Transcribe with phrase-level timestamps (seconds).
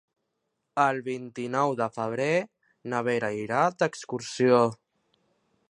[0.83, 2.31] El vint-i-nou de febrer
[2.93, 4.63] na Vera irà d'excursió.